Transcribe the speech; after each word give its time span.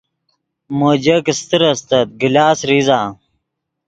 مو 0.77 0.89
جگ 1.03 1.25
استر 1.31 1.61
استت 1.71 2.07
گلاس 2.21 2.59
ریزہ 2.69 2.99